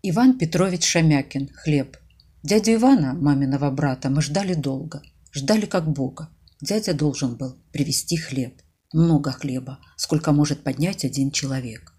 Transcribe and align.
Иван 0.00 0.38
Петрович 0.38 0.84
Шамякин. 0.84 1.50
Хлеб. 1.54 1.96
Дядю 2.44 2.74
Ивана, 2.74 3.14
маминого 3.14 3.68
брата, 3.72 4.10
мы 4.10 4.22
ждали 4.22 4.54
долго. 4.54 5.02
Ждали 5.32 5.66
как 5.66 5.90
Бога. 5.90 6.28
Дядя 6.60 6.94
должен 6.94 7.34
был 7.34 7.56
привезти 7.72 8.16
хлеб. 8.16 8.62
Много 8.92 9.32
хлеба, 9.32 9.80
сколько 9.96 10.30
может 10.30 10.62
поднять 10.62 11.04
один 11.04 11.32
человек. 11.32 11.94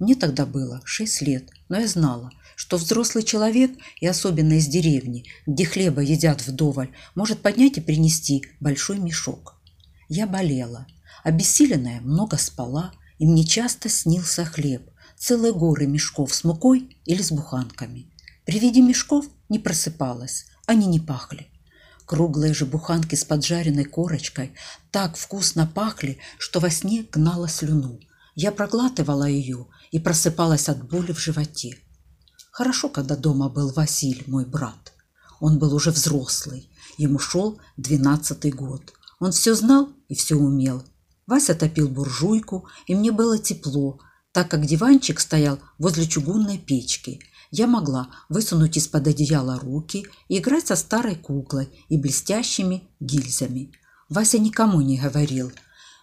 Мне 0.00 0.14
тогда 0.14 0.46
было 0.46 0.80
шесть 0.86 1.20
лет, 1.20 1.50
но 1.68 1.78
я 1.78 1.86
знала, 1.86 2.30
что 2.56 2.78
взрослый 2.78 3.22
человек, 3.22 3.72
и 4.00 4.06
особенно 4.06 4.54
из 4.54 4.66
деревни, 4.66 5.26
где 5.46 5.66
хлеба 5.66 6.00
едят 6.00 6.46
вдоволь, 6.46 6.94
может 7.14 7.42
поднять 7.42 7.76
и 7.76 7.82
принести 7.82 8.42
большой 8.58 8.98
мешок. 8.98 9.60
Я 10.08 10.26
болела. 10.26 10.86
Обессиленная 11.22 12.00
много 12.00 12.38
спала, 12.38 12.92
и 13.18 13.26
мне 13.26 13.44
часто 13.44 13.90
снился 13.90 14.46
хлеб, 14.46 14.90
целые 15.18 15.52
горы 15.52 15.86
мешков 15.86 16.34
с 16.34 16.44
мукой 16.44 16.96
или 17.04 17.22
с 17.22 17.32
буханками. 17.32 18.10
При 18.44 18.58
виде 18.58 18.82
мешков 18.82 19.26
не 19.48 19.58
просыпалась, 19.58 20.46
они 20.66 20.86
не 20.86 21.00
пахли. 21.00 21.48
Круглые 22.06 22.52
же 22.52 22.66
буханки 22.66 23.14
с 23.14 23.24
поджаренной 23.24 23.84
корочкой 23.84 24.54
так 24.90 25.16
вкусно 25.16 25.66
пахли, 25.66 26.18
что 26.38 26.60
во 26.60 26.70
сне 26.70 27.06
гнала 27.10 27.48
слюну. 27.48 27.98
Я 28.34 28.52
проглатывала 28.52 29.24
ее 29.24 29.66
и 29.90 29.98
просыпалась 29.98 30.68
от 30.68 30.86
боли 30.88 31.12
в 31.12 31.18
животе. 31.18 31.78
Хорошо, 32.50 32.88
когда 32.88 33.16
дома 33.16 33.48
был 33.48 33.72
Василь, 33.72 34.22
мой 34.26 34.44
брат. 34.44 34.92
Он 35.40 35.58
был 35.58 35.74
уже 35.74 35.90
взрослый, 35.90 36.70
ему 36.98 37.18
шел 37.18 37.58
двенадцатый 37.76 38.50
год. 38.50 38.92
Он 39.18 39.32
все 39.32 39.54
знал 39.54 39.88
и 40.08 40.14
все 40.14 40.36
умел. 40.36 40.84
Вася 41.26 41.54
топил 41.54 41.88
буржуйку, 41.88 42.68
и 42.86 42.94
мне 42.94 43.10
было 43.10 43.38
тепло, 43.38 43.98
так 44.34 44.50
как 44.50 44.66
диванчик 44.66 45.20
стоял 45.20 45.60
возле 45.78 46.06
чугунной 46.06 46.58
печки. 46.58 47.20
Я 47.52 47.68
могла 47.68 48.08
высунуть 48.28 48.76
из-под 48.76 49.06
одеяла 49.06 49.60
руки 49.60 50.06
и 50.26 50.38
играть 50.38 50.66
со 50.66 50.74
старой 50.74 51.14
куклой 51.14 51.68
и 51.88 51.96
блестящими 51.96 52.82
гильзами. 52.98 53.70
Вася 54.08 54.40
никому 54.40 54.80
не 54.80 54.98
говорил, 54.98 55.52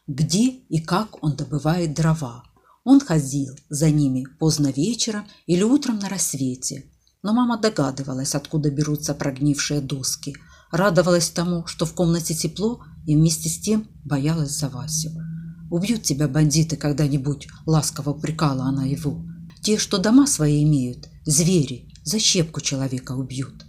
где 0.07 0.47
и 0.47 0.79
как 0.79 1.21
он 1.21 1.35
добывает 1.35 1.93
дрова. 1.93 2.45
Он 2.85 3.01
ходил 3.01 3.53
за 3.69 3.89
ними 3.89 4.25
поздно 4.39 4.71
вечером 4.71 5.27
или 5.45 5.63
утром 5.63 5.99
на 5.99 6.07
рассвете. 6.07 6.85
Но 7.21 7.33
мама 7.33 7.57
догадывалась, 7.57 8.33
откуда 8.33 8.71
берутся 8.71 9.13
прогнившие 9.13 9.81
доски, 9.81 10.37
радовалась 10.71 11.29
тому, 11.29 11.67
что 11.67 11.85
в 11.85 11.93
комнате 11.93 12.33
тепло, 12.33 12.81
и 13.05 13.15
вместе 13.15 13.49
с 13.49 13.59
тем 13.59 13.89
боялась 14.05 14.51
за 14.51 14.69
Васю. 14.69 15.11
«Убьют 15.71 16.03
тебя 16.03 16.27
бандиты 16.27 16.75
когда-нибудь»,— 16.75 17.47
ласково 17.65 18.09
упрекала 18.09 18.65
она 18.65 18.83
его. 18.83 19.23
«Те, 19.61 19.77
что 19.77 19.99
дома 19.99 20.27
свои 20.27 20.65
имеют, 20.65 21.07
звери, 21.25 21.87
за 22.03 22.19
щепку 22.19 22.59
человека 22.59 23.13
убьют». 23.13 23.65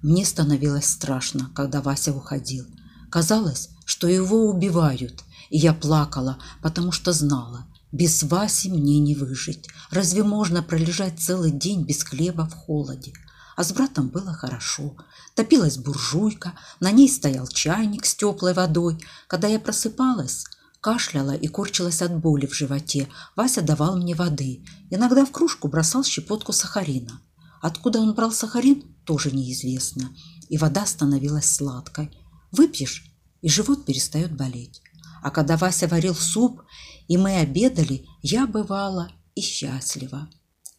Мне 0.00 0.24
становилось 0.24 0.86
страшно, 0.86 1.50
когда 1.54 1.82
Вася 1.82 2.14
уходил. 2.14 2.64
Казалось, 3.10 3.68
что 3.84 4.08
его 4.08 4.48
убивают, 4.48 5.24
и 5.50 5.58
я 5.58 5.74
плакала, 5.74 6.38
потому 6.62 6.90
что 6.90 7.12
знала, 7.12 7.66
без 7.92 8.22
Васи 8.22 8.70
мне 8.70 8.98
не 8.98 9.14
выжить. 9.14 9.68
Разве 9.90 10.22
можно 10.22 10.62
пролежать 10.62 11.20
целый 11.20 11.50
день 11.50 11.84
без 11.84 12.02
хлеба 12.02 12.46
в 12.46 12.54
холоде? 12.54 13.12
А 13.56 13.62
с 13.62 13.72
братом 13.72 14.08
было 14.08 14.32
хорошо. 14.32 14.96
Топилась 15.34 15.76
буржуйка, 15.76 16.54
на 16.80 16.90
ней 16.92 17.10
стоял 17.10 17.46
чайник 17.46 18.06
с 18.06 18.14
теплой 18.14 18.54
водой. 18.54 18.98
Когда 19.28 19.48
я 19.48 19.58
просыпалась, 19.58 20.44
кашляла 20.86 21.32
и 21.32 21.48
корчилась 21.48 22.00
от 22.00 22.16
боли 22.16 22.46
в 22.46 22.54
животе, 22.54 23.08
Вася 23.34 23.60
давал 23.60 23.96
мне 23.96 24.14
воды. 24.14 24.64
Иногда 24.88 25.24
в 25.24 25.32
кружку 25.32 25.66
бросал 25.66 26.04
щепотку 26.04 26.52
сахарина. 26.52 27.20
Откуда 27.60 27.98
он 27.98 28.14
брал 28.14 28.30
сахарин, 28.30 28.84
тоже 29.04 29.32
неизвестно. 29.32 30.14
И 30.48 30.56
вода 30.56 30.86
становилась 30.86 31.50
сладкой. 31.50 32.16
Выпьешь, 32.52 33.12
и 33.42 33.48
живот 33.48 33.84
перестает 33.84 34.36
болеть. 34.36 34.80
А 35.24 35.32
когда 35.32 35.56
Вася 35.56 35.88
варил 35.88 36.14
суп, 36.14 36.62
и 37.08 37.16
мы 37.16 37.38
обедали, 37.38 38.06
я 38.22 38.46
бывала 38.46 39.10
и 39.34 39.40
счастлива. 39.40 40.28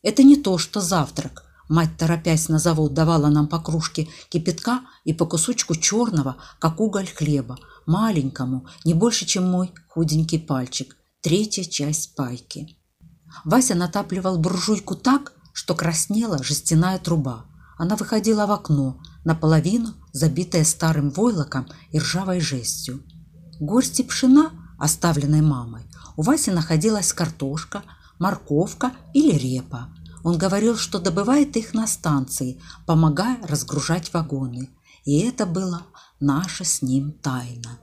Это 0.04 0.24
не 0.24 0.38
то, 0.38 0.58
что 0.58 0.80
завтрак. 0.80 1.44
Мать, 1.70 1.98
торопясь 1.98 2.50
на 2.50 2.60
завод, 2.60 2.94
давала 2.94 3.28
нам 3.28 3.48
по 3.48 3.60
кружке 3.60 4.08
кипятка 4.30 4.82
и 5.04 5.14
по 5.14 5.26
кусочку 5.26 5.76
черного, 5.76 6.38
как 6.60 6.80
уголь 6.80 7.08
хлеба, 7.08 7.58
маленькому, 7.86 8.68
не 8.86 8.94
больше, 8.94 9.26
чем 9.26 9.50
мой 9.50 9.72
худенький 9.90 10.40
пальчик, 10.40 10.96
третья 11.22 11.64
часть 11.64 12.16
пайки. 12.16 12.78
Вася 13.44 13.76
натапливал 13.76 14.38
буржуйку 14.38 14.96
так, 14.96 15.34
что 15.54 15.76
краснела 15.76 16.42
жестяная 16.44 17.00
труба. 17.00 17.46
Она 17.78 17.96
выходила 17.96 18.46
в 18.46 18.52
окно, 18.52 19.00
наполовину 19.26 19.94
забитая 20.14 20.64
старым 20.64 21.10
войлоком 21.12 21.68
и 21.92 22.00
ржавой 22.00 22.40
жестью 22.40 23.04
горсти 23.60 24.04
пшена, 24.04 24.52
оставленной 24.78 25.42
мамой, 25.42 25.84
у 26.16 26.22
Васи 26.22 26.52
находилась 26.52 27.14
картошка, 27.14 27.84
морковка 28.20 28.92
или 29.14 29.36
репа. 29.38 29.90
Он 30.24 30.38
говорил, 30.38 30.78
что 30.78 31.00
добывает 31.00 31.56
их 31.58 31.74
на 31.74 31.88
станции, 31.88 32.62
помогая 32.86 33.40
разгружать 33.48 34.14
вагоны. 34.14 34.70
И 35.06 35.20
это 35.20 35.46
было 35.46 35.84
наша 36.20 36.64
с 36.64 36.82
ним 36.82 37.12
тайна. 37.12 37.80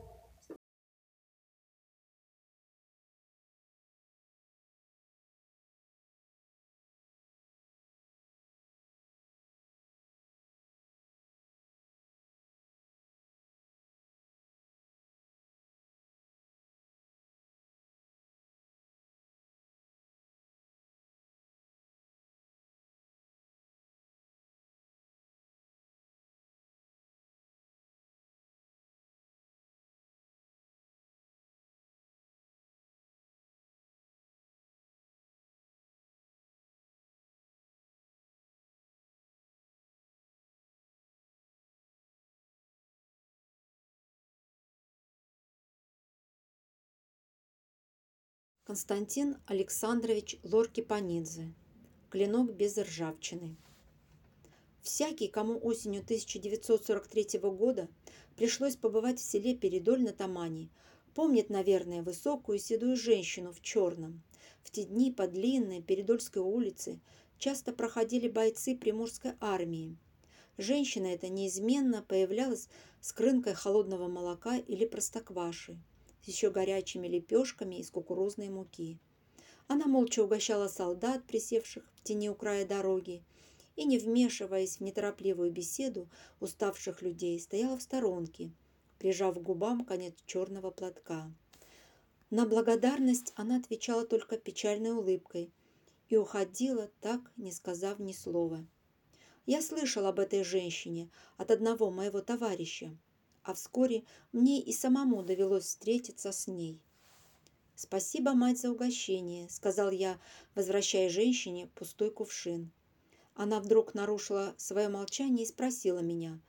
Константин 48.66 49.36
Александрович 49.44 50.38
Лорки-Панидзе. 50.42 51.52
Клинок 52.08 52.54
без 52.54 52.78
ржавчины. 52.78 53.56
Всякий, 54.80 55.28
кому 55.28 55.58
осенью 55.62 56.00
1943 56.00 57.40
года 57.40 57.88
пришлось 58.36 58.76
побывать 58.76 59.20
в 59.20 59.22
селе 59.22 59.54
Передоль 59.54 60.02
на 60.02 60.14
Тамани, 60.14 60.70
помнит, 61.14 61.50
наверное, 61.50 62.02
высокую 62.02 62.58
седую 62.58 62.96
женщину 62.96 63.52
в 63.52 63.60
черном. 63.60 64.22
В 64.62 64.70
те 64.70 64.84
дни 64.84 65.12
по 65.12 65.26
длинной 65.26 65.82
Передольской 65.82 66.40
улице 66.40 67.00
часто 67.36 67.70
проходили 67.74 68.28
бойцы 68.28 68.78
Приморской 68.78 69.32
армии. 69.40 69.98
Женщина 70.56 71.08
эта 71.08 71.28
неизменно 71.28 72.02
появлялась 72.02 72.70
с 73.02 73.12
крынкой 73.12 73.52
холодного 73.52 74.08
молока 74.08 74.56
или 74.56 74.86
простокваши 74.86 75.78
с 76.24 76.28
еще 76.28 76.50
горячими 76.50 77.06
лепешками 77.06 77.76
из 77.76 77.90
кукурузной 77.90 78.48
муки. 78.48 78.98
Она 79.66 79.86
молча 79.86 80.24
угощала 80.24 80.68
солдат, 80.68 81.26
присевших 81.26 81.84
в 81.96 82.02
тени 82.02 82.30
у 82.30 82.34
края 82.34 82.66
дороги, 82.66 83.22
и, 83.76 83.84
не 83.84 83.98
вмешиваясь 83.98 84.78
в 84.78 84.80
неторопливую 84.80 85.50
беседу 85.50 86.08
уставших 86.40 87.02
людей, 87.02 87.38
стояла 87.38 87.76
в 87.76 87.82
сторонке, 87.82 88.52
прижав 88.98 89.34
к 89.34 89.42
губам 89.42 89.84
конец 89.84 90.14
черного 90.24 90.70
платка. 90.70 91.30
На 92.30 92.46
благодарность 92.46 93.32
она 93.36 93.56
отвечала 93.56 94.06
только 94.06 94.38
печальной 94.38 94.92
улыбкой 94.92 95.52
и 96.08 96.16
уходила, 96.16 96.90
так 97.00 97.20
не 97.36 97.52
сказав 97.52 97.98
ни 97.98 98.12
слова. 98.12 98.66
Я 99.44 99.60
слышал 99.60 100.06
об 100.06 100.18
этой 100.18 100.42
женщине 100.42 101.10
от 101.36 101.50
одного 101.50 101.90
моего 101.90 102.22
товарища, 102.22 102.96
а 103.44 103.54
вскоре 103.54 104.04
мне 104.32 104.60
и 104.60 104.72
самому 104.72 105.22
довелось 105.22 105.64
встретиться 105.64 106.32
с 106.32 106.46
ней. 106.48 106.80
«Спасибо, 107.76 108.34
мать, 108.34 108.60
за 108.60 108.70
угощение»,— 108.70 109.48
сказал 109.50 109.90
я, 109.90 110.18
возвращая 110.54 111.08
женщине 111.08 111.68
пустой 111.74 112.10
кувшин. 112.10 112.70
Она 113.34 113.60
вдруг 113.60 113.94
нарушила 113.94 114.54
свое 114.56 114.88
молчание 114.88 115.44
и 115.44 115.48
спросила 115.48 115.98
меня, 115.98 116.40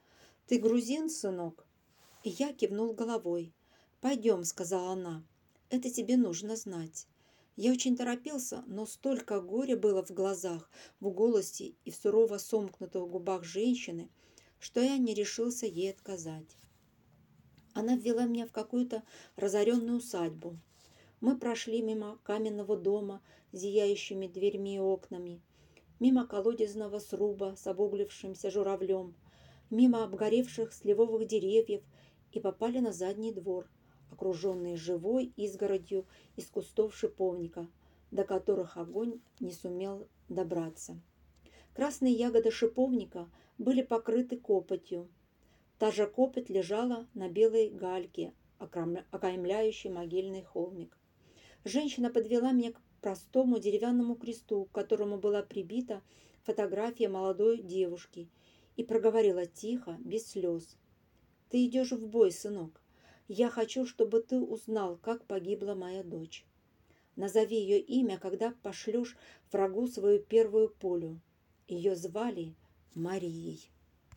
«Ты 0.48 0.60
грузин, 0.60 1.10
сынок?» 1.10 1.66
И 2.24 2.30
я 2.30 2.54
кивнул 2.54 2.94
головой. 2.94 3.54
«Пойдем»,— 4.02 4.44
сказала 4.46 4.92
она,— 4.92 5.24
«это 5.70 5.90
тебе 5.90 6.16
нужно 6.16 6.56
знать. 6.56 7.08
Я 7.56 7.72
очень 7.72 7.98
торопился, 7.98 8.64
но 8.68 8.86
столько 8.86 9.42
горя 9.42 9.78
было 9.78 10.06
в 10.06 10.12
глазах, 10.12 10.70
в 11.00 11.10
голосе 11.10 11.74
и 11.86 11.92
в 11.92 11.96
сурово 11.96 12.38
сомкнутых 12.38 13.08
губах 13.08 13.44
женщины, 13.44 14.10
что 14.60 14.82
я 14.82 14.98
не 14.98 15.14
решился 15.14 15.66
ей 15.66 15.92
отказать. 15.92 16.58
Она 17.76 17.98
ввела 17.98 18.24
меня 18.26 18.48
в 18.48 18.54
какую-то 18.54 19.04
разоренную 19.36 19.98
усадьбу. 19.98 20.58
Мы 21.20 21.38
прошли 21.38 21.82
мимо 21.82 22.18
каменного 22.24 22.78
дома 22.78 23.22
с 23.52 23.60
зияющими 23.60 24.28
дверьми 24.28 24.78
и 24.78 24.80
окнами, 24.80 25.42
мимо 26.00 26.26
колодезного 26.26 27.00
сруба 27.00 27.56
с 27.58 27.68
обуглившимся 27.68 28.50
журавлем, 28.50 29.14
мимо 29.70 30.06
обгоревших 30.06 30.72
сливовых 30.72 31.28
деревьев 31.28 31.84
и 32.32 32.40
попали 32.40 32.80
на 32.80 32.94
задний 32.94 33.34
двор, 33.34 33.70
окруженный 34.10 34.78
живой 34.78 35.34
изгородью 35.36 36.06
из 36.38 36.48
кустов 36.48 36.96
шиповника, 36.96 37.68
до 38.10 38.24
которых 38.24 38.78
огонь 38.78 39.20
не 39.42 39.52
сумел 39.52 40.08
добраться. 40.30 40.98
Красные 41.74 42.14
ягоды 42.14 42.52
шиповника 42.52 43.30
были 43.58 43.82
покрыты 43.82 44.38
копотью. 44.38 45.10
Та 45.78 45.92
же 45.92 46.08
копоть 46.08 46.50
лежала 46.50 47.08
на 47.14 47.28
белой 47.30 47.70
гальке, 47.70 48.34
окаймляющей 48.60 49.90
могильный 49.90 50.42
холмик. 50.42 50.98
Женщина 51.66 52.10
подвела 52.10 52.52
меня 52.52 52.72
к 52.72 52.82
простому 53.02 53.60
деревянному 53.60 54.16
кресту, 54.16 54.66
к 54.66 54.72
которому 54.72 55.18
была 55.18 55.42
прибита 55.44 56.02
фотография 56.44 57.10
молодой 57.10 57.62
девушки, 57.62 58.30
и 58.78 58.84
проговорила 58.84 59.46
тихо, 59.46 59.98
без 60.00 60.28
слез. 60.28 60.78
«Ты 61.50 61.66
идешь 61.66 61.92
в 61.92 62.08
бой, 62.08 62.32
сынок. 62.32 62.82
Я 63.28 63.50
хочу, 63.50 63.86
чтобы 63.86 64.22
ты 64.22 64.40
узнал, 64.40 64.98
как 64.98 65.26
погибла 65.26 65.74
моя 65.74 66.04
дочь. 66.04 66.46
Назови 67.16 67.58
ее 67.58 67.80
имя, 67.80 68.18
когда 68.18 68.54
пошлешь 68.62 69.16
врагу 69.52 69.88
свою 69.88 70.20
первую 70.20 70.70
пулю. 70.70 71.20
Ее 71.68 71.96
звали 71.96 72.56
Марией. 72.94 73.70